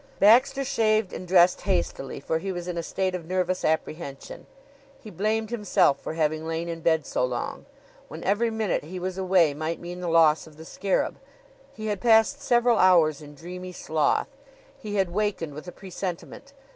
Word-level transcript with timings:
Baxter 0.19 0.63
shaved 0.63 1.13
and 1.13 1.27
dressed 1.27 1.61
hastily, 1.61 2.19
for 2.19 2.39
he 2.39 2.51
was 2.51 2.67
in 2.67 2.81
state 2.81 3.13
of 3.13 3.27
nervous 3.27 3.63
apprehension. 3.63 4.47
He 4.99 5.11
blamed 5.11 5.51
himself 5.51 5.99
for 5.99 6.15
having 6.15 6.43
lain 6.47 6.67
in 6.67 6.81
bed 6.81 7.05
so 7.05 7.23
long. 7.23 7.67
When 8.07 8.23
every 8.23 8.49
minute 8.49 8.83
he 8.83 8.97
was 8.97 9.19
away 9.19 9.53
might 9.53 9.79
mean 9.79 9.99
the 10.01 10.07
loss 10.09 10.47
of 10.47 10.57
the 10.57 10.65
scarab, 10.65 11.19
he 11.71 11.85
had 11.85 12.01
passed 12.01 12.41
several 12.41 12.79
hours 12.79 13.21
in 13.21 13.35
dreamy 13.35 13.73
sloth. 13.73 14.35
He 14.75 14.95
had 14.95 15.13
wakened 15.13 15.53
with 15.53 15.67
a 15.67 15.71
presentiment. 15.71 16.53